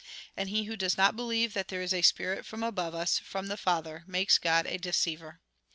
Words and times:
And 0.35 0.49
he 0.49 0.63
who 0.63 0.75
does 0.75 0.97
not 0.97 1.15
believe 1.15 1.53
that 1.53 1.67
there 1.67 1.83
is 1.83 1.93
a 1.93 2.01
spirit 2.01 2.43
from 2.43 2.63
above 2.63 2.95
us, 2.95 3.19
from 3.19 3.49
the 3.49 3.55
Father, 3.55 4.03
makes 4.07 4.39
God 4.39 4.65
a 4.65 4.79
deceiver. 4.79 5.41